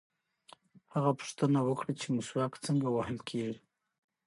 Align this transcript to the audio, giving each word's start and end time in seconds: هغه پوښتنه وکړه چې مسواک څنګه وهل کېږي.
هغه 0.93 1.11
پوښتنه 1.19 1.59
وکړه 1.63 1.91
چې 1.99 2.07
مسواک 2.17 2.53
څنګه 2.65 2.87
وهل 2.91 3.17
کېږي. 3.29 3.59